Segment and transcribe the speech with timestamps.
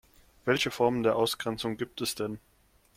[0.45, 2.39] Welche Formen der Ausgrenzung gibt es denn?